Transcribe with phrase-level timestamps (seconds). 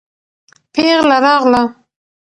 [0.73, 1.61] پېغله راغله.